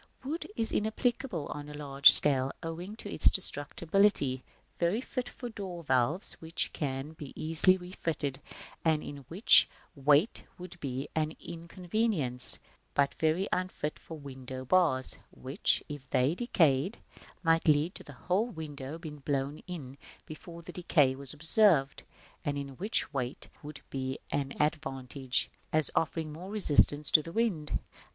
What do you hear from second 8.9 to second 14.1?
in which weight would be an inconvenience, but very unfit